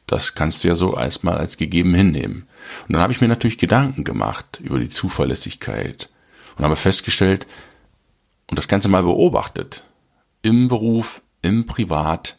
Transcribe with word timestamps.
Das 0.08 0.36
kannst 0.36 0.63
du 0.63 0.67
ja 0.67 0.75
so 0.75 0.95
erstmal 0.95 1.38
als 1.38 1.58
gegeben 1.58 1.93
hinnehmen. 1.93 2.47
Und 2.88 2.93
dann 2.93 3.02
habe 3.02 3.13
ich 3.13 3.21
mir 3.21 3.27
natürlich 3.27 3.58
Gedanken 3.58 4.03
gemacht 4.03 4.59
über 4.61 4.80
die 4.80 4.89
Zuverlässigkeit 4.89 6.09
und 6.58 6.65
habe 6.65 6.75
festgestellt 6.75 7.47
und 8.47 8.58
das 8.58 8.67
Ganze 8.67 8.89
mal 8.89 9.03
beobachtet. 9.03 9.86
Im 10.41 10.67
Beruf, 10.67 11.21
im 11.41 11.65
Privat 11.65 12.37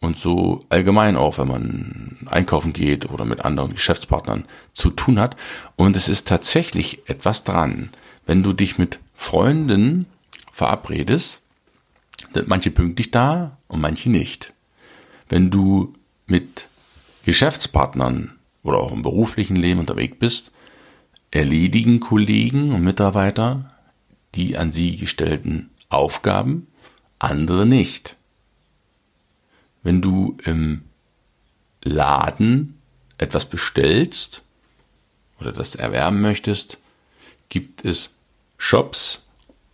und 0.00 0.18
so 0.18 0.64
allgemein 0.68 1.16
auch, 1.16 1.38
wenn 1.38 1.48
man 1.48 2.16
einkaufen 2.26 2.72
geht 2.72 3.08
oder 3.10 3.24
mit 3.24 3.44
anderen 3.44 3.74
Geschäftspartnern 3.74 4.44
zu 4.72 4.90
tun 4.90 5.18
hat. 5.20 5.36
Und 5.76 5.96
es 5.96 6.08
ist 6.08 6.26
tatsächlich 6.26 7.08
etwas 7.08 7.44
dran. 7.44 7.90
Wenn 8.26 8.42
du 8.42 8.52
dich 8.52 8.78
mit 8.78 8.98
Freunden 9.14 10.06
verabredest, 10.52 11.42
sind 12.34 12.48
manche 12.48 12.70
pünktlich 12.70 13.10
da 13.10 13.58
und 13.68 13.80
manche 13.80 14.10
nicht. 14.10 14.52
Wenn 15.28 15.50
du 15.50 15.94
mit 16.26 16.66
Geschäftspartnern 17.24 18.32
oder 18.62 18.78
auch 18.78 18.92
im 18.92 19.02
beruflichen 19.02 19.56
Leben 19.56 19.80
unterwegs 19.80 20.16
bist, 20.18 20.52
erledigen 21.30 22.00
Kollegen 22.00 22.72
und 22.72 22.82
Mitarbeiter 22.82 23.68
die 24.34 24.56
an 24.56 24.72
sie 24.72 24.96
gestellten 24.96 25.70
Aufgaben, 25.90 26.66
andere 27.22 27.66
nicht. 27.66 28.16
Wenn 29.82 30.02
du 30.02 30.36
im 30.44 30.82
Laden 31.82 32.78
etwas 33.18 33.46
bestellst 33.46 34.42
oder 35.38 35.50
etwas 35.50 35.74
erwerben 35.74 36.20
möchtest, 36.20 36.78
gibt 37.48 37.84
es 37.84 38.14
Shops 38.58 39.26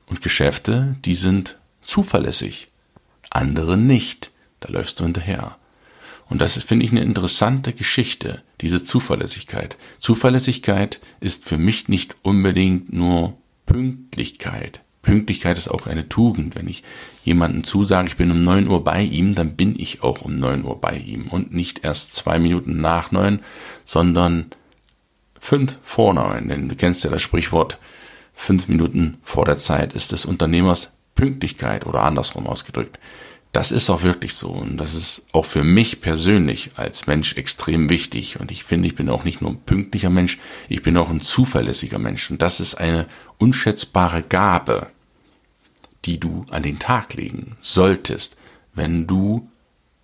und 0.07 0.23
Geschäfte, 0.23 0.97
die 1.05 1.15
sind 1.15 1.59
zuverlässig, 1.81 2.69
andere 3.31 3.77
nicht. 3.77 4.31
Da 4.61 4.71
läufst 4.71 4.99
du 4.99 5.05
hinterher. 5.05 5.57
Und 6.29 6.41
das 6.41 6.57
ist, 6.57 6.69
finde 6.69 6.85
ich, 6.85 6.91
eine 6.91 7.03
interessante 7.03 7.73
Geschichte, 7.73 8.43
diese 8.61 8.83
Zuverlässigkeit. 8.83 9.77
Zuverlässigkeit 9.99 11.01
ist 11.21 11.45
für 11.45 11.59
mich 11.59 11.89
nicht 11.89 12.17
unbedingt 12.23 12.93
nur 12.93 13.39
Pünktlichkeit. 13.67 14.81
Pünktlichkeit 15.03 15.59
ist 15.59 15.69
auch 15.69 15.87
eine 15.87 16.09
Tugend. 16.09 16.55
Wenn 16.55 16.69
ich 16.69 16.83
jemanden 17.25 17.65
zusage, 17.65 18.09
ich 18.09 18.17
bin 18.17 18.31
um 18.31 18.45
neun 18.45 18.69
Uhr 18.69 18.83
bei 18.85 19.03
ihm, 19.03 19.35
dann 19.35 19.57
bin 19.57 19.79
ich 19.79 20.03
auch 20.03 20.23
um 20.23 20.39
neun 20.39 20.65
Uhr 20.65 20.81
bei 20.81 20.97
ihm 20.97 21.29
und 21.29 21.53
nicht 21.53 21.85
erst 21.85 22.13
zwei 22.15 22.39
Minuten 22.39 22.81
nach 22.81 23.11
neun, 23.11 23.41
sondern 23.85 24.47
fünf 25.39 25.79
vor 25.83 26.15
neun. 26.15 26.49
Denn 26.49 26.69
du 26.69 26.77
kennst 26.77 27.05
ja 27.05 27.11
das 27.11 27.23
Sprichwort, 27.23 27.79
fünf 28.35 28.69
Minuten 28.69 29.19
vor 29.23 29.45
der 29.45 29.57
Zeit 29.57 29.93
ist 29.93 30.13
des 30.13 30.25
Unternehmers 30.25 30.91
Pünktlichkeit 31.15 31.87
oder 31.87 32.03
andersrum 32.03 32.47
ausgedrückt. 32.47 32.99
Das 33.53 33.73
ist 33.73 33.89
auch 33.89 34.03
wirklich 34.03 34.35
so 34.35 34.51
und 34.51 34.77
das 34.77 34.95
ist 34.95 35.27
auch 35.33 35.47
für 35.47 35.65
mich 35.65 36.01
persönlich 36.01 36.73
als 36.77 37.07
Mensch 37.07 37.35
extrem 37.37 37.89
wichtig 37.89 38.39
und 38.39 38.51
ich 38.51 38.63
finde, 38.63 38.87
ich 38.89 38.95
bin 38.95 39.09
auch 39.09 39.25
nicht 39.25 39.41
nur 39.41 39.53
ein 39.53 39.61
pünktlicher 39.61 40.11
Mensch, 40.11 40.39
ich 40.69 40.83
bin 40.83 40.97
auch 40.97 41.09
ein 41.09 41.23
zuverlässiger 41.23 41.99
Mensch 41.99 42.31
und 42.31 42.43
das 42.43 42.61
ist 42.61 42.75
eine 42.75 43.07
unschätzbare 43.39 44.23
Gabe, 44.23 44.89
die 46.05 46.21
du 46.21 46.45
an 46.51 46.63
den 46.63 46.79
Tag 46.79 47.15
legen 47.15 47.57
solltest, 47.61 48.37
wenn 48.75 49.07
du 49.07 49.51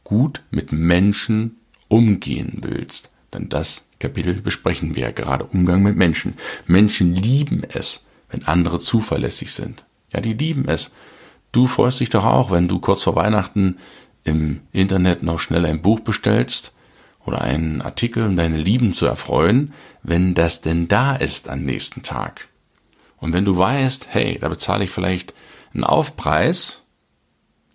gut 0.05 0.43
mit 0.51 0.73
Menschen 0.73 1.57
umgehen 1.89 2.59
willst. 2.63 3.11
Denn 3.33 3.49
das 3.49 3.85
Kapitel 3.99 4.35
besprechen 4.35 4.95
wir 4.95 5.05
ja 5.05 5.11
gerade, 5.11 5.45
Umgang 5.45 5.83
mit 5.83 5.97
Menschen. 5.97 6.35
Menschen 6.67 7.15
lieben 7.15 7.63
es, 7.69 8.03
wenn 8.31 8.45
andere 8.45 8.81
zuverlässig 8.81 9.53
sind. 9.53 9.85
Ja, 10.13 10.21
die 10.21 10.35
lieben 10.35 10.69
es, 10.69 10.91
Du 11.55 11.69
freust 11.69 12.01
dich 12.01 12.11
doch 12.11 12.25
auch, 12.25 12.51
wenn 12.51 12.67
du 12.67 12.81
kurz 12.81 13.05
vor 13.05 13.15
Weihnachten 13.15 13.77
im 14.25 14.63
Internet 14.73 15.23
noch 15.23 15.39
schnell 15.39 15.65
ein 15.67 15.83
Buch 15.83 16.01
bestellst 16.01 16.73
oder 17.25 17.43
einen 17.43 17.81
Artikel, 17.81 18.27
um 18.27 18.35
deine 18.35 18.59
Lieben 18.59 18.93
zu 18.93 19.07
erfreuen, 19.07 19.73
wenn 20.03 20.35
das 20.35 20.63
denn 20.63 20.89
da 20.89 21.15
ist 21.15 21.49
am 21.49 21.63
nächsten 21.63 22.03
Tag. 22.03 22.49
Und 23.19 23.33
wenn 23.35 23.45
du 23.45 23.57
weißt, 23.57 24.09
hey, 24.11 24.37
da 24.41 24.49
bezahle 24.49 24.83
ich 24.83 24.91
vielleicht 24.91 25.33
einen 25.73 25.85
Aufpreis, 25.85 26.83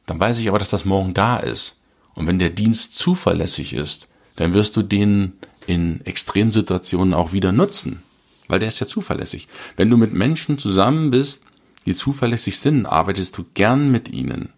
dann 0.08 0.20
weiß 0.20 0.40
ich 0.40 0.50
aber, 0.50 0.60
dass 0.60 0.70
das 0.70 0.84
morgen 0.84 1.14
da 1.14 1.38
ist. 1.38 1.80
Und 2.16 2.28
wenn 2.28 2.38
der 2.38 2.50
Dienst 2.50 2.98
zuverlässig 2.98 3.74
ist, 3.74 4.10
dann 4.36 4.54
wirst 4.54 4.76
du 4.76 4.82
den 4.82 5.38
in 5.68 6.06
Extremsituationen 6.06 7.14
auch 7.14 7.32
wieder 7.32 7.54
nutzen, 7.54 8.04
weil 8.50 8.60
der 8.60 8.68
ist 8.68 8.82
ja 8.82 8.88
zuverlässig. 8.88 9.48
Wenn 9.78 9.90
du 9.90 9.96
mit 9.96 10.14
Menschen 10.14 10.58
zusammen 10.58 11.12
bist, 11.12 11.44
die 11.86 11.96
zuverlässig 11.96 12.60
sind, 12.60 12.86
arbeitest 12.86 13.38
du 13.38 13.46
gern 13.54 13.92
mit 13.92 14.10
ihnen, 14.10 14.54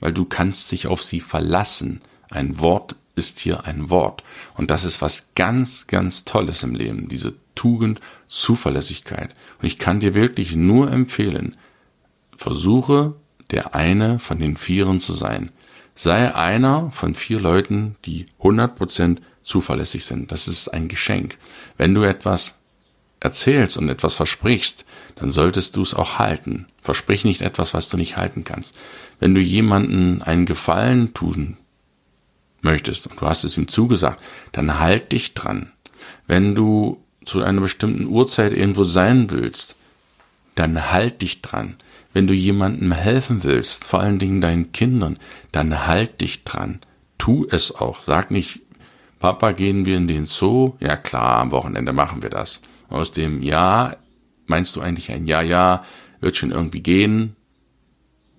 weil 0.00 0.12
du 0.12 0.24
kannst 0.24 0.70
dich 0.72 0.86
auf 0.86 1.02
sie 1.02 1.20
verlassen. 1.20 2.00
Ein 2.30 2.58
Wort 2.58 2.96
ist 3.14 3.38
hier 3.38 3.66
ein 3.66 3.90
Wort. 3.90 4.22
Und 4.54 4.70
das 4.70 4.84
ist 4.84 5.02
was 5.02 5.28
ganz, 5.34 5.86
ganz 5.86 6.24
Tolles 6.24 6.62
im 6.62 6.74
Leben, 6.74 7.08
diese 7.08 7.34
Tugend, 7.54 8.00
Zuverlässigkeit. 8.26 9.34
Und 9.60 9.66
ich 9.66 9.78
kann 9.78 10.00
dir 10.00 10.14
wirklich 10.14 10.56
nur 10.56 10.90
empfehlen, 10.90 11.56
versuche 12.36 13.14
der 13.50 13.74
eine 13.74 14.18
von 14.18 14.38
den 14.38 14.56
Vieren 14.56 14.98
zu 14.98 15.12
sein. 15.12 15.50
Sei 15.94 16.34
einer 16.34 16.90
von 16.90 17.14
vier 17.14 17.38
Leuten, 17.38 17.96
die 18.06 18.26
100% 18.40 19.18
zuverlässig 19.42 20.06
sind. 20.06 20.32
Das 20.32 20.48
ist 20.48 20.68
ein 20.68 20.88
Geschenk. 20.88 21.36
Wenn 21.76 21.94
du 21.94 22.02
etwas 22.02 22.61
erzählst 23.22 23.76
und 23.76 23.88
etwas 23.88 24.14
versprichst, 24.14 24.84
dann 25.14 25.30
solltest 25.30 25.76
du 25.76 25.82
es 25.82 25.94
auch 25.94 26.18
halten. 26.18 26.66
Versprich 26.80 27.24
nicht 27.24 27.40
etwas, 27.40 27.72
was 27.72 27.88
du 27.88 27.96
nicht 27.96 28.16
halten 28.16 28.42
kannst. 28.44 28.74
Wenn 29.20 29.34
du 29.34 29.40
jemanden 29.40 30.22
einen 30.22 30.44
Gefallen 30.44 31.14
tun 31.14 31.56
möchtest 32.62 33.06
und 33.06 33.20
du 33.20 33.26
hast 33.26 33.44
es 33.44 33.56
ihm 33.56 33.68
zugesagt, 33.68 34.20
dann 34.50 34.80
halt 34.80 35.12
dich 35.12 35.34
dran. 35.34 35.70
Wenn 36.26 36.54
du 36.56 37.00
zu 37.24 37.42
einer 37.42 37.60
bestimmten 37.60 38.06
Uhrzeit 38.06 38.52
irgendwo 38.52 38.82
sein 38.82 39.30
willst, 39.30 39.76
dann 40.56 40.90
halt 40.90 41.22
dich 41.22 41.42
dran. 41.42 41.76
wenn 42.14 42.26
du 42.26 42.34
jemandem 42.34 42.92
helfen 42.92 43.42
willst, 43.42 43.84
vor 43.84 44.00
allen 44.00 44.18
Dingen 44.18 44.42
deinen 44.42 44.70
Kindern, 44.72 45.18
dann 45.50 45.86
halt 45.86 46.20
dich 46.20 46.44
dran. 46.44 46.80
Tu 47.16 47.46
es 47.50 47.74
auch. 47.74 48.02
Sag 48.04 48.30
nicht, 48.30 48.60
Papa, 49.18 49.52
gehen 49.52 49.86
wir 49.86 49.96
in 49.96 50.08
den 50.08 50.26
Zoo? 50.26 50.74
Ja 50.78 50.96
klar, 50.96 51.38
am 51.38 51.52
Wochenende 51.52 51.94
machen 51.94 52.22
wir 52.22 52.28
das. 52.28 52.60
Aus 52.92 53.10
dem 53.10 53.42
Ja 53.42 53.96
meinst 54.46 54.76
du 54.76 54.82
eigentlich 54.82 55.10
ein 55.10 55.26
Ja, 55.26 55.40
ja, 55.40 55.82
wird 56.20 56.36
schon 56.36 56.50
irgendwie 56.50 56.82
gehen. 56.82 57.36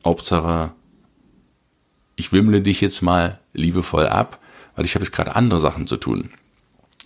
Hauptsache, 0.05 0.73
ich 2.15 2.31
wimmle 2.31 2.61
dich 2.61 2.79
jetzt 2.79 3.01
mal 3.01 3.39
liebevoll 3.53 4.05
ab, 4.05 4.39
weil 4.75 4.85
ich 4.85 4.93
habe 4.93 5.03
jetzt 5.03 5.13
gerade 5.13 5.35
andere 5.35 5.59
Sachen 5.59 5.87
zu 5.87 5.97
tun. 5.97 6.31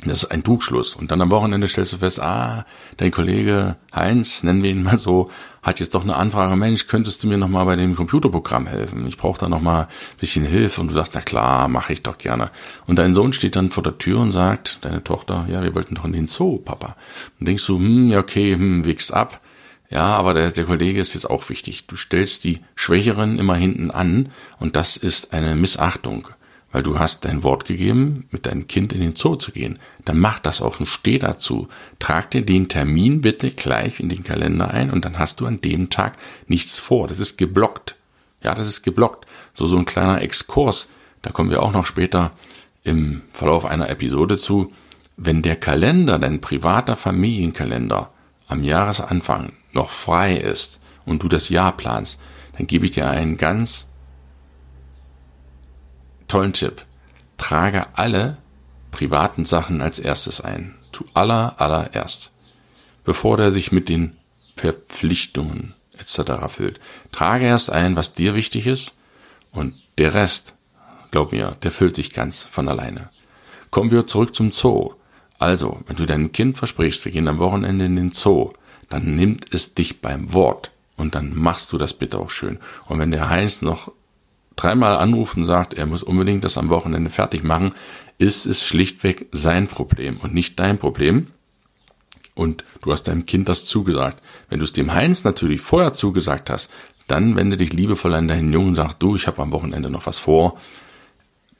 Das 0.05 0.23
ist 0.23 0.31
ein 0.31 0.43
Trugschluss. 0.43 0.95
Und 0.95 1.09
dann 1.09 1.21
am 1.21 1.31
Wochenende 1.31 1.67
stellst 1.67 1.93
du 1.93 1.97
fest, 1.97 2.21
ah, 2.21 2.65
dein 2.97 3.09
Kollege 3.09 3.77
Heinz, 3.95 4.43
nennen 4.43 4.61
wir 4.61 4.69
ihn 4.69 4.83
mal 4.83 4.99
so, 4.99 5.31
hat 5.63 5.79
jetzt 5.79 5.95
doch 5.95 6.03
eine 6.03 6.15
Anfrage, 6.15 6.55
Mensch, 6.55 6.85
könntest 6.85 7.23
du 7.23 7.27
mir 7.27 7.37
nochmal 7.37 7.65
bei 7.65 7.75
dem 7.75 7.95
Computerprogramm 7.95 8.67
helfen? 8.67 9.07
Ich 9.07 9.17
brauche 9.17 9.39
da 9.39 9.49
nochmal 9.49 9.83
ein 9.83 10.19
bisschen 10.19 10.45
Hilfe. 10.45 10.81
Und 10.81 10.91
du 10.91 10.93
sagst, 10.93 11.13
na 11.15 11.21
klar, 11.21 11.67
mache 11.67 11.93
ich 11.93 12.03
doch 12.03 12.19
gerne. 12.19 12.51
Und 12.85 12.99
dein 12.99 13.15
Sohn 13.15 13.33
steht 13.33 13.55
dann 13.55 13.71
vor 13.71 13.81
der 13.81 13.97
Tür 13.97 14.19
und 14.19 14.33
sagt, 14.33 14.79
deine 14.81 15.03
Tochter, 15.03 15.47
ja, 15.49 15.63
wir 15.63 15.73
wollten 15.73 15.95
doch 15.95 16.05
in 16.05 16.13
den 16.13 16.27
Zoo, 16.27 16.59
Papa. 16.59 16.95
Und 17.39 17.47
denkst 17.47 17.65
du, 17.65 17.77
hm, 17.77 18.09
ja, 18.09 18.19
okay, 18.19 18.53
hm, 18.53 18.85
wichs 18.85 19.09
ab. 19.09 19.41
Ja, 19.89 20.15
aber 20.15 20.33
der, 20.35 20.51
der 20.51 20.65
Kollege 20.65 20.99
ist 20.99 21.15
jetzt 21.15 21.29
auch 21.29 21.49
wichtig. 21.49 21.87
Du 21.87 21.95
stellst 21.95 22.43
die 22.43 22.59
Schwächeren 22.75 23.39
immer 23.39 23.55
hinten 23.55 23.89
an 23.89 24.29
und 24.59 24.75
das 24.75 24.97
ist 24.97 25.33
eine 25.33 25.55
Missachtung 25.55 26.27
weil 26.77 26.83
du 26.83 26.99
hast 26.99 27.25
dein 27.25 27.41
Wort 27.41 27.65
gegeben, 27.65 28.27
mit 28.29 28.45
deinem 28.45 28.67
Kind 28.67 28.93
in 28.93 29.01
den 29.01 29.15
Zoo 29.15 29.35
zu 29.35 29.51
gehen. 29.51 29.79
Dann 30.05 30.19
mach 30.19 30.37
das 30.37 30.61
auch 30.61 30.79
und 30.79 30.85
steh 30.85 31.17
dazu. 31.17 31.69
Trag 31.97 32.29
dir 32.29 32.45
den 32.45 32.69
Termin 32.69 33.21
bitte 33.21 33.49
gleich 33.49 33.99
in 33.99 34.09
den 34.09 34.23
Kalender 34.23 34.69
ein 34.69 34.91
und 34.91 35.03
dann 35.03 35.17
hast 35.17 35.39
du 35.39 35.47
an 35.47 35.59
dem 35.59 35.89
Tag 35.89 36.19
nichts 36.45 36.77
vor. 36.77 37.07
Das 37.07 37.17
ist 37.17 37.39
geblockt. 37.39 37.95
Ja, 38.43 38.53
das 38.53 38.67
ist 38.67 38.83
geblockt. 38.83 39.25
So, 39.55 39.65
so 39.65 39.75
ein 39.75 39.85
kleiner 39.85 40.21
Exkurs. 40.21 40.87
Da 41.23 41.31
kommen 41.31 41.49
wir 41.49 41.63
auch 41.63 41.71
noch 41.71 41.87
später 41.87 42.29
im 42.83 43.23
Verlauf 43.31 43.65
einer 43.65 43.89
Episode 43.89 44.37
zu. 44.37 44.71
Wenn 45.15 45.41
der 45.41 45.55
Kalender, 45.55 46.19
dein 46.19 46.41
privater 46.41 46.95
Familienkalender 46.95 48.11
am 48.47 48.63
Jahresanfang 48.63 49.53
noch 49.73 49.89
frei 49.89 50.35
ist 50.35 50.79
und 51.07 51.23
du 51.23 51.27
das 51.27 51.49
Jahr 51.49 51.75
planst, 51.75 52.21
dann 52.55 52.67
gebe 52.67 52.85
ich 52.85 52.91
dir 52.91 53.09
einen 53.09 53.37
ganz 53.37 53.87
tollen 56.27 56.53
Tipp. 56.53 56.85
Trage 57.37 57.85
alle 57.93 58.37
privaten 58.91 59.45
Sachen 59.45 59.81
als 59.81 59.99
erstes 59.99 60.41
ein. 60.41 60.75
Tu 60.91 61.05
aller, 61.13 61.55
allererst. 61.59 62.31
Bevor 63.03 63.37
der 63.37 63.51
sich 63.51 63.71
mit 63.71 63.89
den 63.89 64.17
Verpflichtungen 64.55 65.75
etc. 65.97 66.47
füllt. 66.49 66.79
Trage 67.11 67.45
erst 67.45 67.71
ein, 67.71 67.95
was 67.95 68.13
dir 68.13 68.35
wichtig 68.35 68.67
ist 68.67 68.93
und 69.51 69.75
der 69.97 70.13
Rest, 70.13 70.55
glaub 71.11 71.31
mir, 71.31 71.55
der 71.63 71.71
füllt 71.71 71.95
sich 71.95 72.13
ganz 72.13 72.43
von 72.43 72.67
alleine. 72.67 73.09
Kommen 73.71 73.91
wir 73.91 74.07
zurück 74.07 74.35
zum 74.35 74.51
Zoo. 74.51 74.93
Also, 75.39 75.81
wenn 75.85 75.95
du 75.95 76.05
deinem 76.05 76.31
Kind 76.31 76.57
versprichst, 76.57 77.05
wir 77.05 77.11
gehen 77.11 77.27
am 77.27 77.39
Wochenende 77.39 77.85
in 77.85 77.95
den 77.95 78.11
Zoo, 78.11 78.51
dann 78.89 79.15
nimmt 79.15 79.53
es 79.53 79.75
dich 79.75 80.01
beim 80.01 80.33
Wort 80.33 80.71
und 80.95 81.15
dann 81.15 81.35
machst 81.35 81.71
du 81.73 81.77
das 81.77 81.93
bitte 81.93 82.17
auch 82.17 82.29
schön. 82.29 82.59
Und 82.85 82.99
wenn 82.99 83.11
der 83.11 83.29
Heinz 83.29 83.61
noch 83.61 83.91
dreimal 84.57 84.97
anruft 84.97 85.37
und 85.37 85.45
sagt, 85.45 85.73
er 85.73 85.85
muss 85.85 86.03
unbedingt 86.03 86.43
das 86.43 86.57
am 86.57 86.69
Wochenende 86.69 87.09
fertig 87.09 87.43
machen, 87.43 87.73
ist 88.17 88.45
es 88.45 88.65
schlichtweg 88.65 89.27
sein 89.31 89.67
Problem 89.67 90.17
und 90.17 90.33
nicht 90.33 90.59
dein 90.59 90.77
Problem. 90.77 91.27
Und 92.35 92.65
du 92.81 92.91
hast 92.91 93.03
deinem 93.03 93.25
Kind 93.25 93.49
das 93.49 93.65
zugesagt. 93.65 94.21
Wenn 94.49 94.59
du 94.59 94.65
es 94.65 94.73
dem 94.73 94.93
Heinz 94.93 95.23
natürlich 95.23 95.61
vorher 95.61 95.93
zugesagt 95.93 96.49
hast, 96.49 96.69
dann 97.07 97.35
wende 97.35 97.57
dich 97.57 97.73
liebevoll 97.73 98.13
an 98.13 98.27
deinen 98.27 98.51
Jungen 98.51 98.69
und 98.69 98.75
sag, 98.75 98.93
du, 98.95 99.15
ich 99.15 99.27
habe 99.27 99.41
am 99.41 99.53
Wochenende 99.53 99.89
noch 99.89 100.05
was 100.05 100.19
vor. 100.19 100.59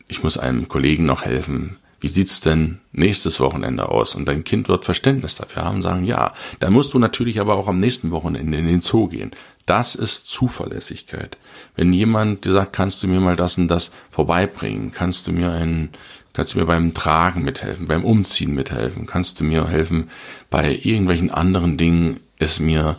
Ich 0.08 0.22
muss 0.24 0.38
einem 0.38 0.68
Kollegen 0.68 1.06
noch 1.06 1.24
helfen 1.24 1.78
wie 2.00 2.10
sieht's 2.10 2.42
denn 2.42 2.80
nächstes 2.92 3.40
Wochenende 3.40 3.90
aus? 3.90 4.16
Und 4.16 4.28
dein 4.28 4.44
Kind 4.44 4.70
wird 4.70 4.86
Verständnis 4.86 5.36
dafür 5.36 5.64
haben, 5.64 5.82
sagen, 5.82 6.06
ja. 6.06 6.34
Dann 6.60 6.74
musst 6.74 6.94
du 6.94 7.00
natürlich 7.00 7.40
aber 7.40 7.56
auch 7.56 7.68
am 7.68 7.80
nächsten 7.80 8.12
Wochenende 8.12 8.58
in 8.58 8.68
den 8.68 8.82
Zoo 8.82 9.08
gehen. 9.08 9.32
Das 9.66 9.96
ist 9.96 10.28
Zuverlässigkeit. 10.28 11.38
Wenn 11.76 11.94
jemand 11.94 12.46
dir 12.46 12.54
sagt, 12.54 12.74
kannst 12.74 13.04
du 13.04 13.08
mir 13.08 13.20
mal 13.20 13.36
das 13.36 13.58
und 13.58 13.68
das 13.68 13.92
vorbeibringen? 14.12 14.92
Kannst 14.92 15.28
du 15.28 15.32
mir 15.32 15.52
einen, 15.52 15.90
kannst 16.34 16.54
du 16.54 16.60
mir 16.60 16.66
beim 16.66 16.94
Tragen 16.94 17.44
mithelfen, 17.44 17.88
beim 17.88 18.06
Umziehen 18.06 18.54
mithelfen? 18.54 19.08
Kannst 19.08 19.40
du 19.40 19.44
mir 19.44 19.68
helfen 19.68 20.10
bei 20.50 20.80
irgendwelchen 20.82 21.32
anderen 21.32 21.78
Dingen, 21.78 22.20
es 22.40 22.60
mir 22.60 22.98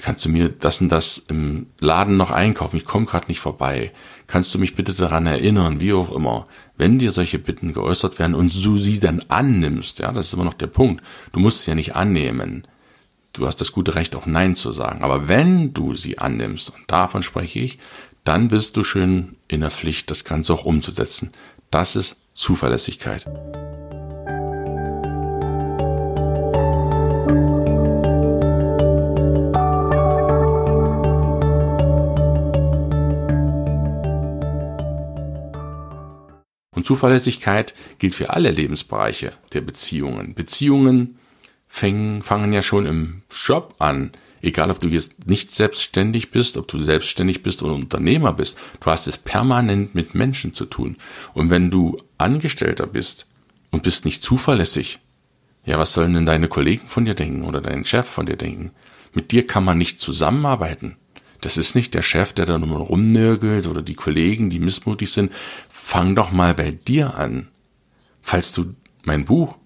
kannst 0.00 0.24
du 0.24 0.28
mir 0.28 0.48
das 0.48 0.80
und 0.80 0.88
das 0.90 1.22
im 1.28 1.66
Laden 1.80 2.16
noch 2.16 2.30
einkaufen? 2.30 2.76
Ich 2.76 2.84
komme 2.84 3.06
gerade 3.06 3.28
nicht 3.28 3.40
vorbei. 3.40 3.92
Kannst 4.26 4.54
du 4.54 4.58
mich 4.58 4.74
bitte 4.74 4.94
daran 4.94 5.26
erinnern, 5.26 5.80
wie 5.80 5.92
auch 5.92 6.14
immer? 6.14 6.46
Wenn 6.76 6.98
dir 6.98 7.12
solche 7.12 7.38
Bitten 7.38 7.72
geäußert 7.72 8.18
werden 8.18 8.34
und 8.34 8.52
du 8.64 8.78
sie 8.78 9.00
dann 9.00 9.22
annimmst, 9.28 9.98
ja, 9.98 10.12
das 10.12 10.26
ist 10.26 10.34
immer 10.34 10.44
noch 10.44 10.54
der 10.54 10.66
Punkt. 10.66 11.02
Du 11.32 11.40
musst 11.40 11.62
sie 11.62 11.70
ja 11.70 11.74
nicht 11.74 11.96
annehmen. 11.96 12.66
Du 13.32 13.46
hast 13.46 13.60
das 13.60 13.72
gute 13.72 13.94
Recht, 13.94 14.16
auch 14.16 14.26
Nein 14.26 14.56
zu 14.56 14.72
sagen. 14.72 15.02
Aber 15.02 15.28
wenn 15.28 15.74
du 15.74 15.94
sie 15.94 16.18
annimmst, 16.18 16.70
und 16.70 16.82
davon 16.88 17.22
spreche 17.22 17.60
ich, 17.60 17.78
dann 18.24 18.48
bist 18.48 18.76
du 18.76 18.84
schön 18.84 19.36
in 19.48 19.60
der 19.60 19.70
Pflicht, 19.70 20.10
das 20.10 20.24
Ganze 20.24 20.52
auch 20.52 20.64
umzusetzen. 20.64 21.32
Das 21.70 21.96
ist 21.96 22.16
Zuverlässigkeit. 22.34 23.26
Zuverlässigkeit 36.88 37.74
gilt 37.98 38.14
für 38.14 38.30
alle 38.30 38.50
Lebensbereiche 38.50 39.34
der 39.52 39.60
Beziehungen. 39.60 40.32
Beziehungen 40.34 41.18
fängen, 41.66 42.22
fangen 42.22 42.54
ja 42.54 42.62
schon 42.62 42.86
im 42.86 43.22
Job 43.30 43.74
an. 43.78 44.12
Egal, 44.40 44.70
ob 44.70 44.80
du 44.80 44.88
jetzt 44.88 45.26
nicht 45.26 45.50
selbstständig 45.50 46.30
bist, 46.30 46.56
ob 46.56 46.66
du 46.66 46.78
selbstständig 46.78 47.42
bist 47.42 47.62
oder 47.62 47.74
Unternehmer 47.74 48.32
bist. 48.32 48.56
Du 48.80 48.90
hast 48.90 49.06
es 49.06 49.18
permanent 49.18 49.94
mit 49.94 50.14
Menschen 50.14 50.54
zu 50.54 50.64
tun. 50.64 50.96
Und 51.34 51.50
wenn 51.50 51.70
du 51.70 51.98
Angestellter 52.16 52.86
bist 52.86 53.26
und 53.70 53.82
bist 53.82 54.06
nicht 54.06 54.22
zuverlässig, 54.22 54.98
ja, 55.66 55.78
was 55.78 55.92
sollen 55.92 56.14
denn 56.14 56.24
deine 56.24 56.48
Kollegen 56.48 56.88
von 56.88 57.04
dir 57.04 57.14
denken 57.14 57.44
oder 57.44 57.60
dein 57.60 57.84
Chef 57.84 58.06
von 58.06 58.24
dir 58.24 58.36
denken? 58.36 58.70
Mit 59.12 59.30
dir 59.30 59.44
kann 59.46 59.62
man 59.62 59.76
nicht 59.76 60.00
zusammenarbeiten. 60.00 60.96
Das 61.40 61.56
ist 61.56 61.76
nicht 61.76 61.94
der 61.94 62.02
Chef, 62.02 62.32
der 62.32 62.46
da 62.46 62.58
nur 62.58 62.78
rumnörgelt 62.78 63.66
oder 63.66 63.82
die 63.82 63.94
Kollegen, 63.94 64.50
die 64.50 64.58
missmutig 64.58 65.12
sind. 65.12 65.32
Fang 65.90 66.14
doch 66.14 66.32
mal 66.32 66.52
bei 66.52 66.72
dir 66.72 67.16
an. 67.16 67.48
Falls 68.20 68.52
du 68.52 68.74
mein 69.04 69.24
Buch 69.24 69.56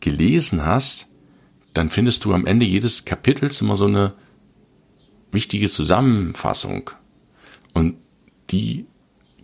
gelesen 0.00 0.64
hast, 0.64 1.08
dann 1.74 1.90
findest 1.90 2.24
du 2.24 2.32
am 2.32 2.46
Ende 2.46 2.64
jedes 2.64 3.04
Kapitels 3.04 3.60
immer 3.60 3.76
so 3.76 3.84
eine 3.84 4.14
wichtige 5.30 5.68
Zusammenfassung. 5.68 6.88
Und 7.74 7.98
die 8.48 8.86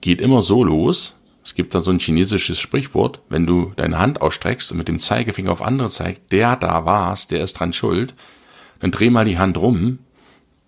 geht 0.00 0.22
immer 0.22 0.40
so 0.40 0.64
los. 0.64 1.14
Es 1.44 1.54
gibt 1.54 1.74
da 1.74 1.82
so 1.82 1.90
ein 1.90 1.98
chinesisches 1.98 2.58
Sprichwort, 2.58 3.20
wenn 3.28 3.46
du 3.46 3.74
deine 3.76 3.98
Hand 3.98 4.22
ausstreckst 4.22 4.72
und 4.72 4.78
mit 4.78 4.88
dem 4.88 5.00
Zeigefinger 5.00 5.52
auf 5.52 5.60
andere 5.60 5.90
zeigst, 5.90 6.22
der 6.30 6.56
da 6.56 6.86
war's, 6.86 7.26
der 7.26 7.44
ist 7.44 7.60
dran 7.60 7.74
schuld, 7.74 8.14
dann 8.80 8.92
dreh 8.92 9.10
mal 9.10 9.26
die 9.26 9.38
Hand 9.38 9.58
rum 9.58 9.98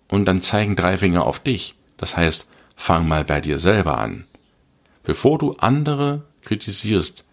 und 0.07 0.25
dann 0.25 0.43
zeigen 0.43 0.75
drei 0.75 0.99
Finger 0.99 1.25
auf 1.25 1.39
dich. 1.39 1.73
Das 1.97 2.15
heißt, 2.15 2.47
fang 2.75 3.07
mal 3.07 3.23
bei 3.23 3.41
dir 3.41 3.57
selber 3.57 3.97
an. 3.97 4.25
Bevor 5.07 5.37
du 5.37 5.53
andere 5.53 6.25
kritisierst, 6.43 7.23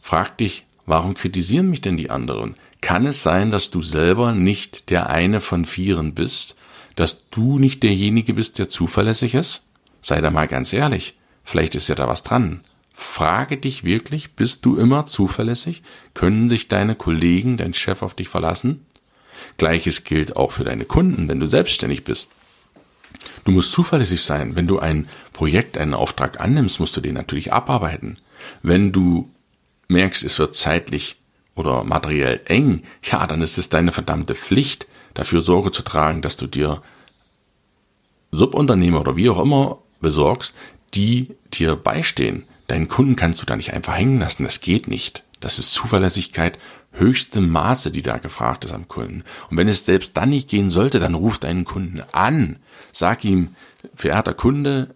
frag 0.00 0.36
dich, 0.36 0.66
warum 0.84 1.14
kritisieren 1.14 1.70
mich 1.70 1.80
denn 1.80 1.96
die 1.96 2.10
anderen? 2.10 2.56
Kann 2.80 3.06
es 3.06 3.22
sein, 3.22 3.52
dass 3.52 3.70
du 3.70 3.82
selber 3.82 4.32
nicht 4.32 4.90
der 4.90 5.10
eine 5.10 5.40
von 5.40 5.64
vieren 5.64 6.14
bist? 6.14 6.56
Dass 6.96 7.28
du 7.30 7.60
nicht 7.60 7.84
derjenige 7.84 8.34
bist, 8.34 8.58
der 8.58 8.68
zuverlässig 8.68 9.36
ist? 9.36 9.62
Sei 10.02 10.20
da 10.20 10.32
mal 10.32 10.48
ganz 10.48 10.72
ehrlich. 10.72 11.16
Vielleicht 11.44 11.76
ist 11.76 11.86
ja 11.86 11.94
da 11.94 12.08
was 12.08 12.24
dran. 12.24 12.64
Frage 12.92 13.58
dich 13.58 13.84
wirklich, 13.84 14.32
bist 14.32 14.64
du 14.64 14.76
immer 14.76 15.06
zuverlässig? 15.06 15.84
Können 16.14 16.50
sich 16.50 16.66
deine 16.66 16.96
Kollegen, 16.96 17.58
dein 17.58 17.74
Chef 17.74 18.02
auf 18.02 18.14
dich 18.14 18.28
verlassen? 18.28 18.84
Gleiches 19.56 20.02
gilt 20.02 20.34
auch 20.34 20.50
für 20.50 20.64
deine 20.64 20.84
Kunden, 20.84 21.28
wenn 21.28 21.38
du 21.38 21.46
selbstständig 21.46 22.02
bist. 22.02 22.32
Du 23.44 23.50
musst 23.50 23.72
zuverlässig 23.72 24.22
sein. 24.22 24.56
Wenn 24.56 24.66
du 24.66 24.78
ein 24.78 25.08
Projekt, 25.32 25.78
einen 25.78 25.94
Auftrag 25.94 26.40
annimmst, 26.40 26.80
musst 26.80 26.96
du 26.96 27.00
den 27.00 27.14
natürlich 27.14 27.52
abarbeiten. 27.52 28.18
Wenn 28.62 28.92
du 28.92 29.30
merkst, 29.88 30.24
es 30.24 30.38
wird 30.38 30.54
zeitlich 30.54 31.16
oder 31.54 31.84
materiell 31.84 32.40
eng, 32.46 32.82
ja, 33.02 33.26
dann 33.26 33.42
ist 33.42 33.58
es 33.58 33.68
deine 33.68 33.92
verdammte 33.92 34.34
Pflicht, 34.34 34.86
dafür 35.14 35.40
Sorge 35.40 35.70
zu 35.70 35.82
tragen, 35.82 36.22
dass 36.22 36.36
du 36.36 36.46
dir 36.46 36.82
Subunternehmer 38.32 39.00
oder 39.00 39.16
wie 39.16 39.30
auch 39.30 39.40
immer 39.40 39.78
besorgst, 40.00 40.54
die 40.94 41.28
dir 41.52 41.76
beistehen. 41.76 42.44
Deinen 42.66 42.88
Kunden 42.88 43.16
kannst 43.16 43.40
du 43.42 43.46
da 43.46 43.56
nicht 43.56 43.72
einfach 43.72 43.96
hängen 43.96 44.18
lassen. 44.18 44.44
Das 44.44 44.60
geht 44.60 44.88
nicht. 44.88 45.22
Das 45.40 45.58
ist 45.58 45.74
Zuverlässigkeit 45.74 46.58
höchstem 46.94 47.50
Maße, 47.50 47.90
die 47.90 48.02
da 48.02 48.18
gefragt 48.18 48.64
ist 48.64 48.72
am 48.72 48.88
Kunden. 48.88 49.24
Und 49.50 49.56
wenn 49.56 49.68
es 49.68 49.84
selbst 49.84 50.16
dann 50.16 50.30
nicht 50.30 50.48
gehen 50.48 50.70
sollte, 50.70 51.00
dann 51.00 51.14
ruf 51.14 51.38
deinen 51.38 51.64
Kunden 51.64 52.02
an. 52.12 52.56
Sag 52.92 53.24
ihm, 53.24 53.54
verehrter 53.94 54.34
Kunde, 54.34 54.94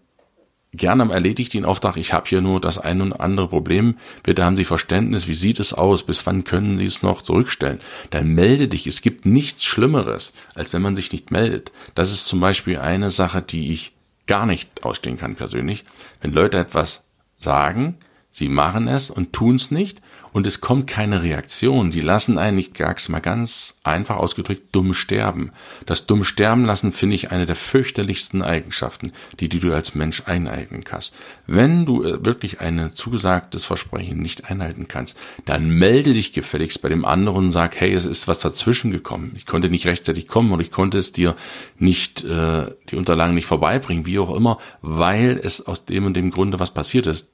gerne 0.73 1.11
erledigt 1.13 1.55
den 1.55 1.65
Auftrag, 1.65 1.97
ich 1.97 2.13
habe 2.13 2.29
hier 2.29 2.41
nur 2.41 2.61
das 2.61 2.79
ein 2.79 3.01
und 3.01 3.13
andere 3.15 3.49
Problem, 3.49 3.97
bitte 4.23 4.45
haben 4.45 4.57
Sie 4.57 4.65
Verständnis, 4.65 5.29
wie 5.29 5.35
sieht 5.35 5.61
es 5.61 5.73
aus, 5.73 6.03
bis 6.03 6.25
wann 6.27 6.45
können 6.45 6.79
Sie 6.79 6.85
es 6.85 7.03
noch 7.03 7.23
zurückstellen? 7.23 7.81
Dann 8.11 8.29
melde 8.29 8.69
dich, 8.69 8.87
es 8.87 9.03
gibt 9.03 9.27
nichts 9.27 9.65
Schlimmeres, 9.65 10.33
als 10.55 10.73
wenn 10.73 10.83
man 10.83 10.97
sich 10.97 11.13
nicht 11.13 11.31
meldet. 11.31 11.73
Das 11.95 12.13
ist 12.13 12.27
zum 12.27 12.41
Beispiel 12.41 12.79
eine 12.79 13.11
Sache, 13.11 13.43
die 13.43 13.73
ich 13.73 13.93
gar 14.27 14.47
nicht 14.47 14.85
ausstehen 14.85 15.17
kann 15.17 15.37
persönlich. 15.37 15.85
Wenn 16.21 16.33
Leute 16.33 16.59
etwas 16.59 17.05
sagen, 17.39 17.97
sie 18.39 18.49
machen 18.49 18.89
es 18.89 19.11
und 19.11 19.33
tun 19.33 19.57
es 19.57 19.71
nicht 19.71 20.01
und 20.33 20.47
es 20.47 20.61
kommt 20.61 20.87
keine 20.87 21.23
Reaktion. 21.23 21.91
Die 21.91 22.01
lassen 22.01 22.39
eigentlich, 22.39 22.71
sag's 22.77 23.09
mal 23.09 23.21
ganz 23.21 23.75
einfach 23.83 24.17
ausgedrückt, 24.17 24.69
dumm 24.73 24.95
sterben. 24.95 25.51
Das 25.87 26.07
dumm 26.07 26.25
sterben 26.25 26.65
lassen 26.65 26.93
finde 26.93 27.17
ich 27.17 27.31
eine 27.31 27.47
der 27.47 27.57
fürchterlichsten 27.57 28.43
Eigenschaften, 28.43 29.13
die, 29.41 29.49
die 29.49 29.59
du 29.59 29.73
als 29.73 29.95
Mensch 29.95 30.23
eineignen 30.27 30.85
kannst. 30.85 31.15
Wenn 31.47 31.87
du 31.87 32.05
äh, 32.05 32.25
wirklich 32.25 32.61
ein 32.61 32.91
zugesagtes 32.93 33.65
Versprechen 33.65 34.19
nicht 34.19 34.51
einhalten 34.51 34.89
kannst, 34.89 35.17
dann 35.45 35.71
melde 35.71 36.13
dich 36.13 36.33
gefälligst 36.33 36.83
bei 36.83 36.89
dem 36.89 37.05
anderen 37.05 37.47
und 37.47 37.53
sag, 37.53 37.81
hey, 37.81 37.93
es 37.93 38.05
ist 38.05 38.29
was 38.29 38.39
dazwischen 38.39 38.91
gekommen. 38.91 39.33
Ich 39.37 39.47
konnte 39.47 39.71
nicht 39.71 39.87
rechtzeitig 39.87 40.29
kommen 40.29 40.53
und 40.53 40.61
ich 40.61 40.71
konnte 40.71 40.99
es 40.99 41.13
dir 41.13 41.35
nicht, 41.79 42.25
äh, 42.25 42.67
die 42.91 42.97
Unterlagen 42.97 43.35
nicht 43.35 43.47
vorbeibringen, 43.47 44.07
wie 44.07 44.19
auch 44.19 44.35
immer, 44.35 44.59
weil 44.83 45.41
es 45.43 45.67
aus 45.67 45.85
dem 45.85 46.05
und 46.05 46.15
dem 46.15 46.31
Grunde 46.31 46.61
was 46.61 46.73
passiert 46.73 47.07
ist 47.07 47.29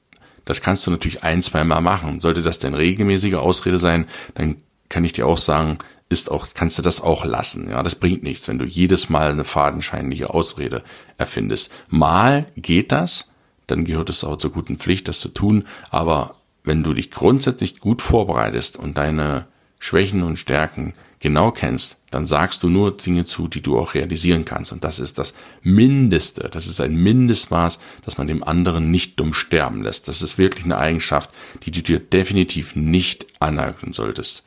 das 0.45 0.61
kannst 0.61 0.85
du 0.87 0.91
natürlich 0.91 1.23
ein, 1.23 1.41
zwei 1.41 1.63
Mal 1.63 1.81
machen. 1.81 2.19
Sollte 2.19 2.41
das 2.41 2.59
denn 2.59 2.73
regelmäßige 2.73 3.35
Ausrede 3.35 3.79
sein, 3.79 4.07
dann 4.35 4.57
kann 4.89 5.03
ich 5.03 5.13
dir 5.13 5.27
auch 5.27 5.37
sagen, 5.37 5.79
ist 6.07 6.29
auch, 6.29 6.49
kannst 6.53 6.77
du 6.77 6.81
das 6.83 7.01
auch 7.01 7.25
lassen. 7.25 7.69
Ja, 7.69 7.81
das 7.81 7.95
bringt 7.95 8.23
nichts, 8.23 8.47
wenn 8.47 8.59
du 8.59 8.65
jedes 8.65 9.09
Mal 9.09 9.31
eine 9.31 9.43
fadenscheinliche 9.43 10.29
Ausrede 10.29 10.83
erfindest. 11.17 11.71
Mal 11.89 12.45
geht 12.55 12.91
das, 12.91 13.31
dann 13.67 13.85
gehört 13.85 14.09
es 14.09 14.23
auch 14.23 14.37
zur 14.37 14.51
guten 14.51 14.77
Pflicht, 14.77 15.07
das 15.07 15.19
zu 15.19 15.29
tun. 15.29 15.65
Aber 15.89 16.35
wenn 16.63 16.83
du 16.83 16.93
dich 16.93 17.09
grundsätzlich 17.09 17.79
gut 17.79 18.01
vorbereitest 18.01 18.77
und 18.77 18.97
deine 18.97 19.47
Schwächen 19.79 20.23
und 20.23 20.37
Stärken 20.37 20.93
genau 21.25 21.49
kennst, 21.49 21.97
dann 22.11 22.27
sagst 22.27 22.61
du 22.61 22.69
nur 22.69 22.95
Dinge 22.95 23.25
zu, 23.25 23.47
die 23.47 23.61
du 23.61 23.79
auch 23.79 23.95
realisieren 23.95 24.45
kannst. 24.45 24.71
Und 24.71 24.83
das 24.83 24.99
ist 24.99 25.17
das 25.17 25.33
Mindeste. 25.63 26.49
Das 26.51 26.67
ist 26.67 26.79
ein 26.79 26.95
Mindestmaß, 26.95 27.79
dass 28.05 28.19
man 28.19 28.27
dem 28.27 28.43
anderen 28.43 28.91
nicht 28.91 29.19
dumm 29.19 29.33
sterben 29.33 29.81
lässt. 29.81 30.07
Das 30.07 30.21
ist 30.21 30.37
wirklich 30.37 30.65
eine 30.65 30.77
Eigenschaft, 30.77 31.31
die 31.63 31.71
du 31.71 31.81
dir 31.81 31.99
definitiv 31.99 32.75
nicht 32.75 33.25
aneignen 33.39 33.91
solltest. 33.91 34.43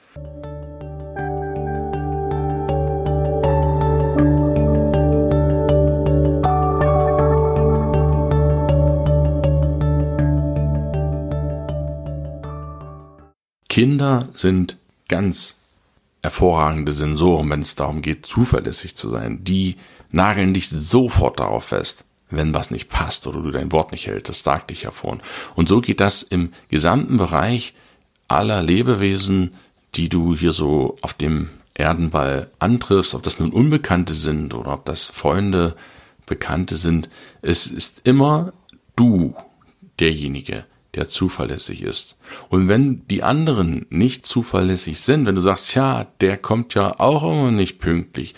Kinder 13.69 14.29
sind 14.33 14.79
ganz 15.09 15.57
hervorragende 16.29 16.93
Sensoren, 16.93 17.51
wenn 17.51 17.61
es 17.61 17.75
darum 17.75 18.03
geht, 18.03 18.27
zuverlässig 18.27 18.95
zu 18.95 19.09
sein. 19.09 19.45
Die 19.45 19.77
nageln 20.11 20.53
dich 20.53 20.69
sofort 20.69 21.41
darauf 21.41 21.65
fest, 21.65 22.05
wenn 22.29 22.53
was 22.53 22.71
nicht 22.71 22.91
passt 22.91 23.27
oder 23.27 23.41
du 23.41 23.51
dein 23.51 23.73
Wort 23.73 23.93
nicht 23.93 24.07
hältst. 24.07 24.29
Das 24.29 24.41
sagt 24.41 24.69
dich 24.69 24.85
hervor. 24.85 25.19
Und 25.55 25.69
so 25.69 25.81
geht 25.81 26.01
das 26.01 26.23
im 26.23 26.53
gesamten 26.69 27.17
Bereich 27.17 27.75
aller 28.29 28.63
Lebewesen, 28.63 29.55
die 29.95 30.11
du 30.11 30.37
hier 30.37 30.53
so 30.53 30.99
auf 31.01 31.15
dem 31.15 31.49
Erdenball 31.73 32.51
antriffst, 32.59 33.15
ob 33.15 33.23
das 33.23 33.39
nun 33.39 33.51
Unbekannte 33.51 34.13
sind 34.13 34.53
oder 34.53 34.75
ob 34.75 34.85
das 34.85 35.05
Freunde, 35.05 35.75
Bekannte 36.27 36.77
sind. 36.77 37.09
Es 37.41 37.69
ist 37.69 38.03
immer 38.05 38.53
du 38.97 39.35
derjenige, 39.99 40.67
der 40.95 41.09
zuverlässig 41.09 41.83
ist. 41.83 42.17
Und 42.49 42.69
wenn 42.69 43.07
die 43.09 43.23
anderen 43.23 43.87
nicht 43.91 44.27
zuverlässig 44.27 45.01
sind, 45.01 45.27
wenn 45.27 45.35
du 45.35 45.41
sagst, 45.41 45.75
ja, 45.75 46.07
der 46.21 46.37
kommt 46.37 46.75
ja 46.75 46.99
auch 46.99 47.23
immer 47.23 47.51
nicht 47.51 47.79
pünktlich, 47.79 48.35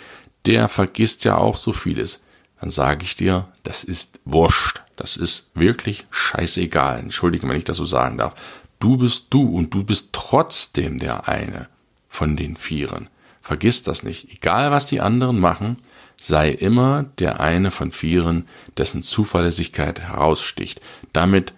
der 0.47 0.69
vergisst 0.69 1.25
ja 1.25 1.37
auch 1.37 1.57
so 1.57 1.73
vieles, 1.73 2.21
dann 2.61 2.71
sage 2.71 3.04
ich 3.04 3.16
dir, 3.16 3.49
das 3.62 3.85
ist 3.85 4.21
wurscht. 4.25 4.83
Das 4.97 5.16
ist 5.16 5.50
wirklich 5.54 6.07
scheißegal. 6.11 6.99
Entschuldige, 6.99 7.49
wenn 7.49 7.57
ich 7.57 7.64
das 7.64 7.78
so 7.78 7.87
sagen 7.87 8.19
darf. 8.19 8.35
Du 8.80 8.99
bist 8.99 9.28
du 9.30 9.57
und 9.57 9.73
du 9.73 9.83
bist 9.83 10.11
trotzdem 10.12 10.99
der 10.99 11.26
eine 11.26 11.69
von 12.09 12.37
den 12.37 12.57
Vieren. 12.57 13.09
Vergiss 13.40 13.83
das 13.83 14.02
nicht. 14.02 14.30
Egal 14.30 14.71
was 14.71 14.85
die 14.85 15.00
anderen 15.00 15.40
machen, 15.40 15.78
sei 16.21 16.50
immer 16.50 17.04
der 17.19 17.40
eine 17.40 17.71
von 17.71 17.92
Vieren, 17.92 18.47
dessen 18.76 19.02
Zuverlässigkeit 19.02 20.00
heraussticht. 20.00 20.83
Damit 21.14 21.54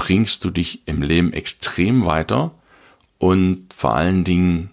bringst 0.00 0.44
du 0.44 0.50
dich 0.50 0.80
im 0.86 1.02
Leben 1.02 1.34
extrem 1.34 2.06
weiter 2.06 2.54
und 3.18 3.74
vor 3.74 3.94
allen 3.94 4.24
Dingen, 4.24 4.70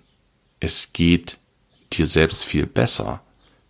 es 0.61 0.93
geht 0.93 1.37
dir 1.91 2.07
selbst 2.07 2.45
viel 2.45 2.65
besser, 2.65 3.21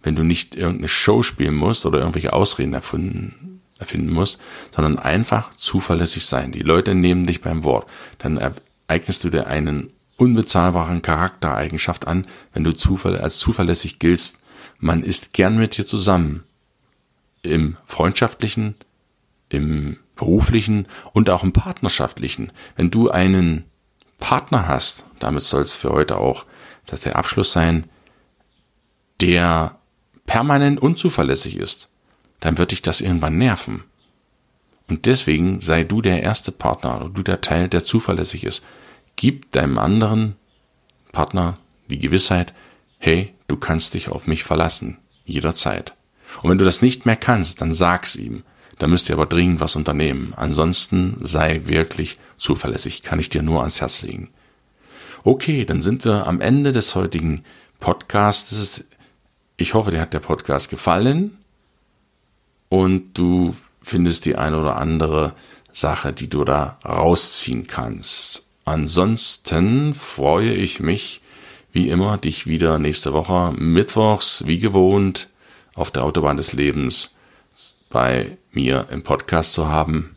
wenn 0.03 0.15
du 0.15 0.21
nicht 0.21 0.55
irgendeine 0.55 0.87
Show 0.87 1.23
spielen 1.23 1.55
musst 1.55 1.87
oder 1.87 1.97
irgendwelche 1.97 2.33
Ausreden 2.33 2.75
erfinden, 2.75 3.59
erfinden 3.79 4.13
musst, 4.13 4.39
sondern 4.75 4.99
einfach 4.99 5.49
zuverlässig 5.55 6.27
sein. 6.27 6.51
Die 6.51 6.59
Leute 6.59 6.93
nehmen 6.93 7.25
dich 7.25 7.41
beim 7.41 7.63
Wort. 7.63 7.89
Dann 8.19 8.39
eignest 8.87 9.23
du 9.23 9.31
dir 9.31 9.47
einen 9.47 9.91
unbezahlbaren 10.15 11.01
Charaktereigenschaft 11.01 12.05
an, 12.05 12.27
wenn 12.53 12.65
du 12.65 12.69
als 12.69 13.39
zuverlässig 13.39 13.97
giltst. 13.97 14.39
Man 14.77 15.01
ist 15.01 15.33
gern 15.33 15.57
mit 15.57 15.75
dir 15.75 15.87
zusammen. 15.87 16.43
Im 17.41 17.77
freundschaftlichen, 17.83 18.75
im 19.49 19.97
beruflichen 20.17 20.88
und 21.13 21.29
auch 21.29 21.43
im 21.43 21.53
partnerschaftlichen. 21.53 22.51
Wenn 22.75 22.91
du 22.91 23.09
einen 23.09 23.65
Partner 24.19 24.67
hast, 24.67 25.05
damit 25.19 25.43
soll 25.43 25.62
es 25.62 25.75
für 25.75 25.91
heute 25.91 26.17
auch 26.17 26.45
dass 26.88 27.01
der 27.01 27.15
Abschluss 27.15 27.53
sein, 27.53 27.86
der 29.21 29.77
permanent 30.25 30.81
unzuverlässig 30.81 31.57
ist, 31.57 31.89
dann 32.39 32.57
wird 32.57 32.71
dich 32.71 32.81
das 32.81 33.01
irgendwann 33.01 33.38
nerven. 33.38 33.83
Und 34.88 35.05
deswegen 35.05 35.59
sei 35.59 35.83
du 35.83 36.01
der 36.01 36.24
erste 36.24 36.51
Partner 36.51 36.97
oder 36.97 37.09
du 37.09 37.21
der 37.21 37.41
Teil, 37.41 37.67
der 37.67 37.83
zuverlässig 37.83 38.45
ist. 38.45 38.63
Gib 39.15 39.51
deinem 39.51 39.77
anderen 39.77 40.36
Partner 41.12 41.57
die 41.89 42.00
Gewissheit, 42.00 42.53
hey, 42.97 43.33
du 43.47 43.57
kannst 43.57 43.93
dich 43.93 44.09
auf 44.09 44.27
mich 44.27 44.43
verlassen, 44.43 44.97
jederzeit. 45.25 45.93
Und 46.41 46.51
wenn 46.51 46.57
du 46.57 46.65
das 46.65 46.81
nicht 46.81 47.05
mehr 47.05 47.15
kannst, 47.15 47.62
dann 47.62 47.74
sag's 47.74 48.15
ihm. 48.15 48.43
Da 48.77 48.88
müsst 48.88 49.10
ihr 49.10 49.15
aber 49.15 49.25
dringend 49.25 49.60
was 49.60 49.75
unternehmen. 49.75 50.34
Ansonsten 50.36 51.19
sei 51.24 51.62
wirklich 51.65 52.19
zuverlässig, 52.38 53.03
kann 53.03 53.19
ich 53.19 53.29
dir 53.29 53.41
nur 53.41 53.62
ans 53.62 53.81
Herz 53.81 54.03
legen. 54.03 54.29
Okay, 55.24 55.65
dann 55.65 55.81
sind 55.81 56.05
wir 56.05 56.27
am 56.27 56.41
Ende 56.41 56.72
des 56.72 56.96
heutigen 56.96 57.43
Podcasts. 57.79 58.86
Ich 59.57 59.74
hoffe, 59.74 59.91
dir 59.91 60.01
hat 60.01 60.13
der 60.13 60.19
Podcast 60.19 60.69
gefallen 60.69 61.38
und 62.69 63.17
du 63.17 63.55
findest 63.81 64.25
die 64.25 64.36
eine 64.36 64.60
oder 64.60 64.77
andere 64.77 65.34
Sache, 65.72 66.13
die 66.13 66.29
du 66.29 66.43
da 66.43 66.77
rausziehen 66.86 67.65
kannst. 67.67 68.43
Ansonsten 68.65 69.93
freue 69.93 70.53
ich 70.53 70.79
mich, 70.79 71.22
wie 71.72 71.89
immer, 71.89 72.17
dich 72.17 72.46
wieder 72.46 72.79
nächste 72.79 73.13
Woche 73.13 73.53
mittwochs, 73.57 74.43
wie 74.46 74.60
gewohnt, 74.60 75.29
auf 75.74 75.91
der 75.91 76.03
Autobahn 76.03 76.38
des 76.38 76.53
Lebens 76.53 77.12
bei 77.89 78.38
mir 78.51 78.88
im 78.91 79.03
Podcast 79.03 79.53
zu 79.53 79.67
haben. 79.67 80.15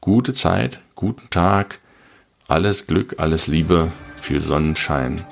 Gute 0.00 0.34
Zeit, 0.34 0.80
guten 0.94 1.30
Tag, 1.30 1.80
alles 2.48 2.86
Glück, 2.86 3.16
alles 3.18 3.46
Liebe, 3.46 3.90
viel 4.20 4.40
Sonnenschein 4.40 5.24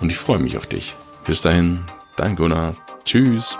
und 0.00 0.10
ich 0.10 0.18
freue 0.18 0.38
mich 0.38 0.56
auf 0.56 0.66
dich. 0.66 0.94
Bis 1.24 1.40
dahin, 1.40 1.80
dein 2.16 2.36
Gunnar. 2.36 2.76
Tschüss. 3.04 3.58